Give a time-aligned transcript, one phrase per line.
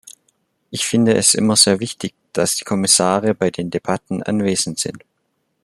[0.71, 5.03] Ich finde es immer sehr wichtig, dass die Kommissare bei den Debatten anwesend sind.